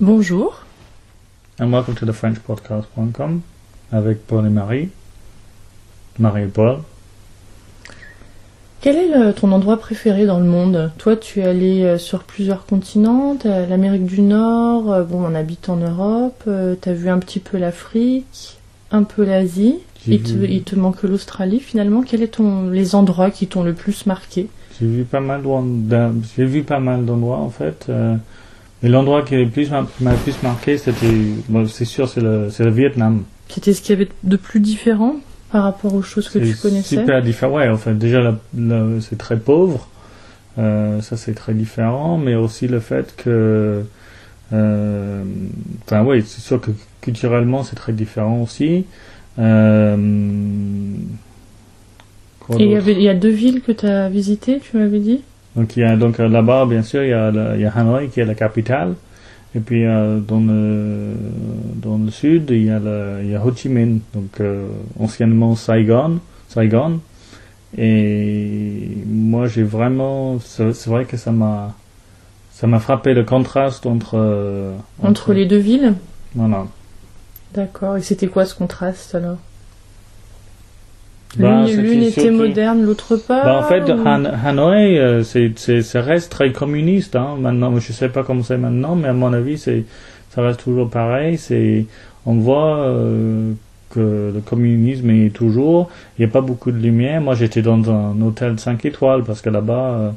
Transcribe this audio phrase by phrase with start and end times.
[0.00, 0.64] Bonjour.
[1.60, 3.40] And welcome to the FrenchPodcast.com
[3.92, 4.88] avec Paul et Marie.
[6.18, 6.78] Marie et Paul.
[8.80, 10.92] Quel est le- ton endroit préféré dans le monde?
[10.98, 15.68] Toi, tu es allé euh, sur plusieurs continents, l'Amérique du Nord, euh, bon, on habite
[15.68, 18.58] en Europe, euh, t'as vu un petit peu l'Afrique,
[18.92, 19.76] un peu l'Asie.
[20.06, 22.02] Il te, vu, il te manque l'Australie finalement.
[22.02, 24.48] Quels sont ton, les endroits qui t'ont le plus marqué?
[24.80, 27.86] J'ai vu pas mal d'en- j'ai vu pas mal d'endroits en fait.
[27.88, 28.14] euh,
[28.82, 31.06] mais l'endroit qui, est le plus m'a le plus marqué, c'était,
[31.48, 33.24] bon, c'est sûr, c'est le, Vietnam.
[33.48, 35.16] C'était ce qu'il y avait de plus différent
[35.50, 37.56] par rapport aux choses que tu connaissais super différent.
[37.56, 38.38] Ouais, en fait, déjà,
[39.00, 39.88] c'est très pauvre.
[40.58, 42.18] Euh, ça, c'est très différent.
[42.18, 43.84] Mais aussi le fait que.
[44.52, 45.22] euh,
[45.86, 48.84] Enfin, oui, c'est sûr que culturellement, c'est très différent aussi.
[49.38, 49.96] Euh,
[52.58, 55.00] Et il y, avait, il y a deux villes que tu as visitées, tu m'avais
[55.00, 55.22] dit?
[55.58, 57.66] Donc, il y a, donc euh, là-bas, bien sûr, il y, a la- il y
[57.66, 58.94] a Hanoi qui est la capitale.
[59.54, 61.14] Et puis euh, dans, le,
[61.76, 64.66] dans le sud, il y a, le, il y a Ho Chi Minh, donc euh,
[65.00, 66.20] anciennement Saigon.
[66.48, 67.00] Saigon.
[67.76, 70.38] Et moi, j'ai vraiment.
[70.40, 71.74] C'est vrai que ça m'a.
[72.52, 74.14] Ça m'a frappé le contraste entre.
[74.18, 75.94] euh, Entre les deux villes?
[76.34, 76.66] Voilà.
[77.54, 77.96] D'accord.
[77.96, 79.38] Et c'était quoi ce contraste alors?
[81.36, 85.52] Bah, L'une était surtout- moderne, l'autre pas Bah, en fait, ou- Han- Hanoï, euh, c'est,
[85.82, 87.16] ça reste très communiste.
[87.16, 87.36] Hein.
[87.38, 89.84] Maintenant, je sais pas comment c'est maintenant, mais à mon avis, c'est,
[90.30, 91.36] ça reste toujours pareil.
[91.36, 91.84] C'est,
[92.24, 93.52] on voit euh,
[93.90, 95.90] que le communisme est toujours.
[96.18, 97.20] Il n'y a pas beaucoup de lumière.
[97.20, 100.10] Moi, j'étais dans un hôtel 5 étoiles parce que là-bas, euh,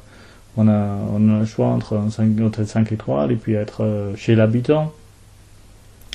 [0.58, 3.84] on a, on a le choix entre un 5, hôtel 5 étoiles et puis être
[3.84, 4.92] euh, chez l'habitant.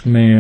[0.07, 0.35] Mais,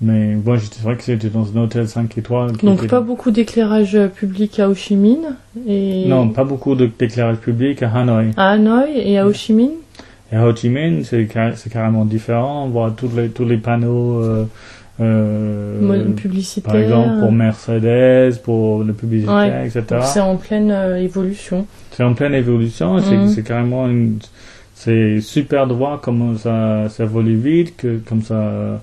[0.00, 2.52] mais moi, j'étais c'est vrai que c'était dans un hôtel 5 étoiles.
[2.56, 5.18] qui Donc était- pas beaucoup d'éclairage public à Ho Chi Minh
[5.68, 8.30] et Non, pas beaucoup d'éclairage public à Hanoï.
[8.36, 9.70] à Hanoï et à Ho Chi Minh?
[10.32, 12.64] Et à Ho Chi Minh, c'est car- c'est carrément différent.
[12.64, 14.44] On voit tous les, tous les panneaux, euh,
[15.00, 16.72] euh, Mode publicitaire.
[16.72, 19.66] par exemple pour Mercedes, pour le publicitaire, Ouais.
[19.66, 20.00] etc.
[20.04, 21.66] C'est en pleine euh, évolution.
[21.92, 22.94] C'est en pleine évolution.
[22.94, 23.28] Mhm.
[23.28, 24.18] C'est carrément une,
[24.74, 28.80] c'est super de voir comment ça, ça évolue vite, que comme ça,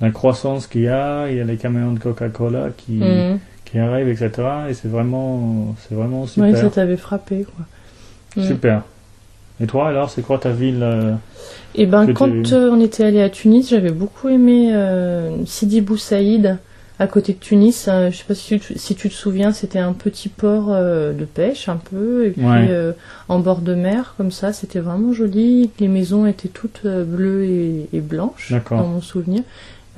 [0.00, 3.38] la croissance qu'il y a, il y a les camions de Coca-Cola qui, Mhm.
[3.64, 4.30] qui arrivent, etc.
[4.70, 6.50] Et c'est vraiment, c'est vraiment super.
[6.50, 7.64] Ouais, ça t'avait frappé quoi.
[8.42, 8.48] Mhm.
[8.48, 8.82] Super.
[9.62, 11.12] Et toi alors, c'est quoi ta ville euh,
[11.74, 15.98] Et ben quand euh, on était allé à Tunis, j'avais beaucoup aimé euh, Sidi Bou
[15.98, 16.56] Saïd
[16.98, 17.86] à côté de Tunis.
[17.88, 21.12] Euh, je sais pas si tu, si tu te souviens, c'était un petit port euh,
[21.12, 22.68] de pêche un peu et puis Ouais.
[22.70, 22.92] euh,
[23.28, 25.70] en bord de mer comme ça, c'était vraiment joli.
[25.78, 29.42] Les maisons étaient toutes euh, bleues et, et blanches dans mon souvenir.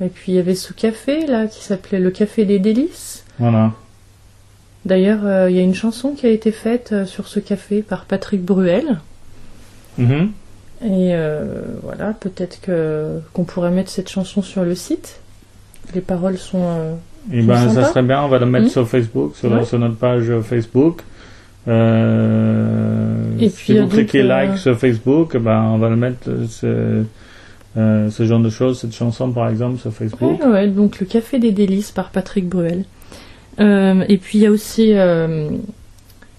[0.01, 3.23] Et puis il y avait ce café là qui s'appelait le café des délices.
[3.39, 3.71] Voilà.
[4.85, 7.81] D'ailleurs, euh, il y a une chanson qui a été faite euh, sur ce café
[7.81, 8.99] par Patrick Bruel.
[9.97, 10.31] Mhm.
[10.85, 15.21] Et euh, voilà, peut-être que qu'on pourrait mettre cette chanson sur le site.
[15.95, 16.97] Les paroles sont.
[17.31, 18.71] Et C'est ben, ça serait bien, on va le mettre Mhm.
[18.71, 19.63] sur Facebook, sur, Ouais.
[19.63, 21.01] sur notre page Facebook.
[23.39, 26.29] Et si puis, vous donc, cliquez like sur Facebook, ben, on va le mettre,
[27.75, 30.39] euh, ce, genre de choses, cette chanson par exemple sur Facebook.
[30.41, 32.85] Ouais, ouais, donc le Café des Délices par Patrick Bruel.
[33.59, 35.49] Euh, et puis il y a aussi euh,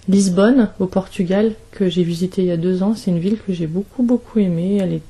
[0.08, 2.94] Lisbonne au Portugal que j'ai visité il y a deux ans.
[2.94, 4.78] C'est une ville que j'ai beaucoup beaucoup aimée.
[4.80, 5.02] Elle est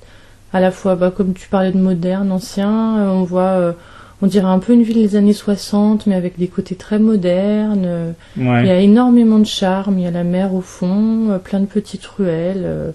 [0.55, 2.71] à la fois, bah, comme tu parlais de moderne, ancien,
[3.11, 3.75] on voit,
[4.23, 8.15] on dirait un peu une ville des années 60, mais avec des côtés très modernes.
[8.37, 11.67] Il y a énormément de charme, il y a la mer au fond, plein de
[11.67, 12.95] petites ruelles,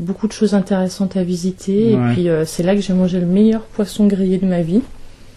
[0.00, 1.94] beaucoup de choses intéressantes à visiter.
[1.96, 2.10] Ouais.
[2.10, 4.80] Et puis euh, c'est là que j'ai mangé le meilleur poisson grillé de ma vie.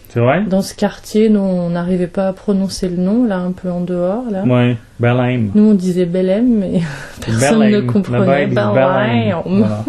[0.09, 0.43] C'est vrai?
[0.47, 3.81] Dans ce quartier dont on n'arrivait pas à prononcer le nom, là un peu en
[3.81, 4.23] dehors.
[4.31, 4.43] Là.
[4.43, 4.77] Ouais.
[4.99, 5.49] Belém.
[5.55, 6.81] Nous on disait Belém, mais
[7.25, 7.85] personne Belém.
[7.85, 8.47] ne comprenait.
[8.47, 9.33] Belém.
[9.49, 9.85] Voilà.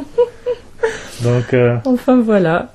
[1.22, 2.72] Donc, euh, Enfin voilà.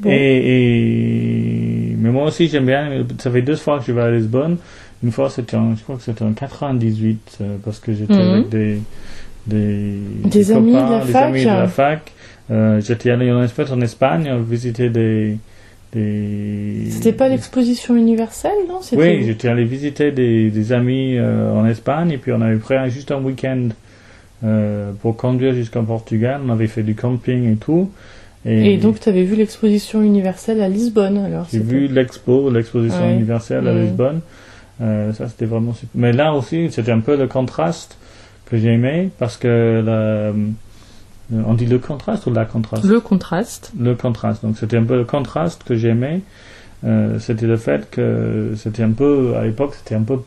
[0.00, 0.10] Bon.
[0.10, 3.04] Et, et- mais moi aussi j'aime bien.
[3.18, 4.56] Ça fait deux fois que je vais à Lisbonne.
[5.02, 8.32] Une fois c'était en, je crois que c'était en 98 euh, parce que j'étais Mhm.
[8.32, 8.80] avec des
[9.46, 9.94] des,
[10.24, 11.22] Des amis de copains, la des fac.
[11.24, 12.12] amis de la fac.
[12.50, 15.36] Euh, j'étais allé en Espagne, en Espagne visiter des
[15.92, 16.86] des.
[16.90, 18.80] C'était pas l'exposition universelle, non?
[18.96, 22.74] Oui, j'étais allé visiter des, des amis euh, en Espagne et puis on avait pris
[22.90, 23.68] juste un week-end
[24.44, 26.40] euh, pour conduire jusqu'en Portugal.
[26.46, 27.90] On avait fait du camping et tout.
[28.46, 33.14] Et donc tu avais vu l'exposition universelle à Lisbonne alors J'ai vu l'expo, l'exposition Ouais.
[33.14, 33.80] universelle à Mhm.
[33.82, 34.20] Lisbonne.
[34.82, 35.88] Euh, ça, c'était vraiment super.
[35.94, 37.96] Mais là aussi, c'était un peu le contraste
[38.46, 40.32] que j'ai aimé parce que euh,
[41.32, 42.84] on dit le contraste ou la contraste?
[42.84, 43.72] Le contraste.
[43.78, 44.44] Le contraste.
[44.44, 46.20] Donc, c'était un peu le contraste que j'ai aimé.
[46.84, 50.18] Euh, c'était le fait que c'était un peu, à l'époque, c'était un peu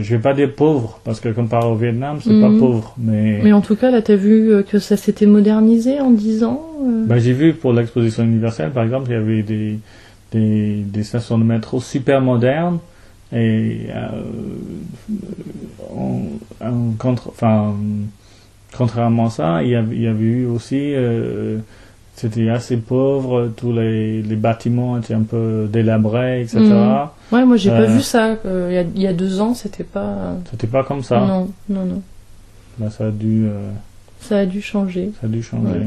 [0.00, 2.40] je vais pas dire pauvre, parce que comparé au Vietnam, c'est Mhm.
[2.40, 6.00] pas pauvre, mais, Mais en tout cas, là, t'as vu euh, que ça s'était modernisé
[6.00, 9.42] en 10 ans euh, Ben, j'ai vu pour l'exposition universelle, par exemple, il y avait
[9.44, 9.78] des,
[10.32, 12.78] des, des stations de métro super modernes
[13.32, 14.22] et euh,
[15.94, 16.22] en,
[16.64, 17.74] en contre, enfin,
[18.76, 21.58] contrairement à ça, il y avait, il y avait eu aussi, euh,
[22.14, 26.58] c'était assez pauvre, tous les, les bâtiments étaient un peu délabrés, etc.
[26.60, 27.08] Mhm.
[27.32, 27.86] Ouais, moi, j'ai pas Euh.
[27.86, 28.36] vu ça.
[28.46, 30.34] euh, Il y, a, il y a deux ans, c'était pas.
[30.50, 31.20] C'était pas comme ça.
[31.20, 32.02] Non, non, non.
[32.78, 33.70] Ben, ça a dû, euh,
[34.20, 35.10] Ça a dû changer.
[35.20, 35.78] ça a dû changer.
[35.78, 35.86] Ouais.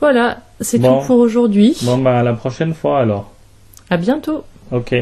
[0.00, 1.00] Voilà, c'est Bon.
[1.00, 1.76] tout pour aujourd'hui.
[1.82, 3.30] Bon, ben, à la prochaine fois alors.
[3.90, 4.44] À bientôt.
[4.72, 4.94] Ok.